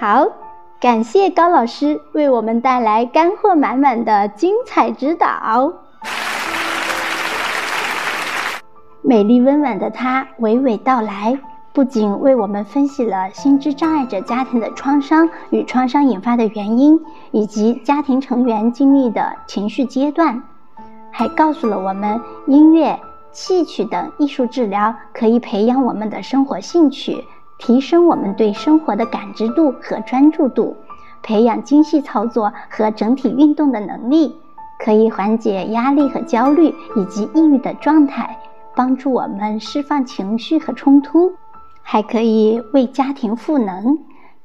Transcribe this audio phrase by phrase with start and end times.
[0.00, 0.26] 好，
[0.80, 5.74] 感谢高老师为我们带来干货满满的精彩指导。
[9.02, 11.38] 美丽温婉的她娓娓道来，
[11.74, 16.98] 不仅为我们分析了心智障碍者家庭的创伤与创伤引发的原因，
[17.30, 20.42] 以及家庭成员经历的情绪阶段，
[21.10, 22.98] 还告诉了我们音乐、
[23.32, 27.22] 戏曲等艺术治疗可以培养我们的生活兴趣，
[27.60, 30.76] 提升我们对生活的感知度和专注度，
[31.22, 34.34] 培养精细操作和整体运动的能力，
[34.82, 38.38] 可以缓解压力和焦虑以及抑郁的状态。
[38.74, 41.32] 帮助我们释放情绪和冲突，
[41.82, 43.98] 还可以为家庭赋能，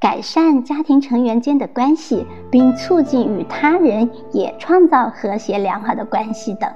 [0.00, 6.70] 改善家庭成员间的关系，并促进与他人也创造和谐良好的关系等。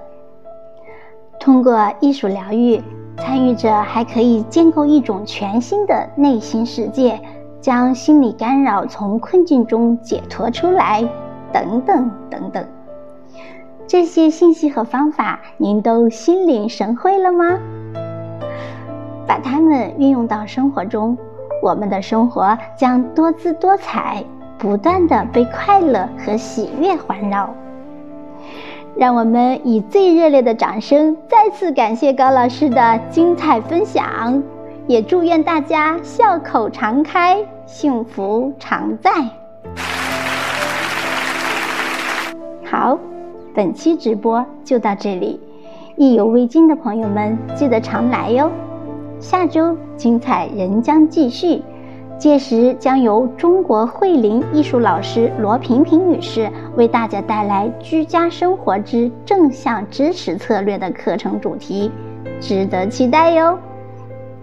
[1.40, 2.82] 通过艺术疗愈，
[3.18, 7.20] 参与者还可以建构一种全新的内心世界，
[7.60, 11.02] 将心理干扰从困境中解脱出来，
[11.52, 12.64] 等等等等。
[13.86, 17.58] 这些信息和方法，您都心领神会了吗？
[19.26, 21.16] 把它们运用到生活中，
[21.62, 24.24] 我们的生活将多姿多彩，
[24.58, 27.52] 不断的被快乐和喜悦环绕。
[28.98, 34.42] 让我们以最热烈的掌声，再次感谢高老师的精彩分享，
[34.86, 39.10] 也祝愿大家笑口常开，幸福常在。
[42.64, 42.98] 好。
[43.54, 45.40] 本期直播就到这里，
[45.96, 48.50] 意犹未尽的朋友们记得常来哟。
[49.18, 51.62] 下周精彩仍将继续，
[52.18, 61.90] 届时将由中国慧林艺术老师罗萍萍女士为大家带来居家生活之正向支持策略的课程主题，
[62.40, 63.58] 值得期待哟。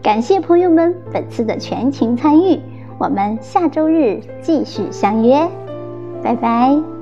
[0.02, 2.60] 感谢朋友们本次的全情参与，
[3.00, 5.48] 我们下周日继续相约，
[6.22, 6.92] 拜拜。